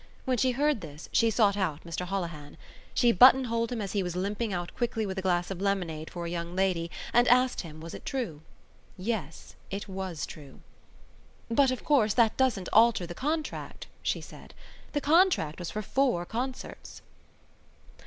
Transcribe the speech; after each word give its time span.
When 0.25 0.39
she 0.39 0.49
heard 0.53 0.81
this, 0.81 1.09
she 1.11 1.29
sought 1.29 1.55
out 1.55 1.83
Mr 1.83 2.07
Holohan. 2.07 2.57
She 2.95 3.11
buttonholed 3.11 3.71
him 3.71 3.81
as 3.81 3.91
he 3.91 4.01
was 4.01 4.15
limping 4.15 4.51
out 4.51 4.73
quickly 4.75 5.05
with 5.05 5.19
a 5.19 5.21
glass 5.21 5.51
of 5.51 5.61
lemonade 5.61 6.09
for 6.09 6.25
a 6.25 6.29
young 6.31 6.55
lady 6.55 6.89
and 7.13 7.27
asked 7.27 7.61
him 7.61 7.79
was 7.79 7.93
it 7.93 8.03
true. 8.03 8.41
Yes, 8.97 9.53
it 9.69 9.87
was 9.87 10.25
true. 10.25 10.61
"But, 11.51 11.69
of 11.69 11.83
course, 11.85 12.15
that 12.15 12.35
doesn't 12.35 12.69
alter 12.73 13.05
the 13.05 13.13
contract," 13.13 13.85
she 14.01 14.21
said. 14.21 14.55
"The 14.93 15.01
contract 15.01 15.59
was 15.59 15.69
for 15.69 15.83
four 15.83 16.25
concerts." 16.25 17.03